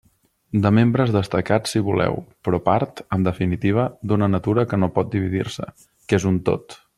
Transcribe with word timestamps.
De 0.61 0.69
membres 0.77 1.11
destacats 1.15 1.75
si 1.75 1.81
voleu, 1.89 2.17
però 2.47 2.61
part, 2.69 3.03
en 3.17 3.27
definitiva, 3.29 3.85
d'una 4.13 4.31
natura 4.37 4.65
que 4.73 4.81
no 4.85 4.91
pot 4.97 5.13
dividir-se, 5.17 5.71
que 6.09 6.19
és 6.23 6.27
un 6.33 6.43
tot. 6.51 6.81